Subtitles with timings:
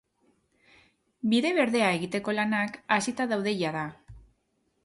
[1.33, 3.85] Bide berdea egiteko lanak hasita daude jada.